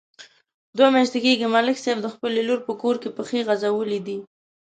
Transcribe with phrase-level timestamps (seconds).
[0.77, 4.17] دوه میاشتې کېږي، ملک صاحب د خپلې لور په کور کې پښې غځولې دي.